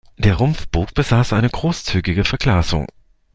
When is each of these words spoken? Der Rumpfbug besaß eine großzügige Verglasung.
Der 0.17 0.33
Rumpfbug 0.33 0.95
besaß 0.95 1.31
eine 1.33 1.51
großzügige 1.51 2.25
Verglasung. 2.25 2.87